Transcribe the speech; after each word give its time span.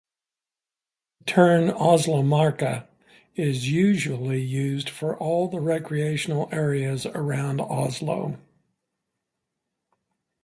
The 1.19 1.25
term 1.25 1.69
Oslomarka 1.69 2.87
is 3.35 3.69
usually 3.71 4.41
used 4.41 4.89
for 4.89 5.15
all 5.15 5.47
the 5.47 5.59
recreational 5.59 6.49
areas 6.51 7.05
around 7.05 7.61
Oslo. 7.61 8.39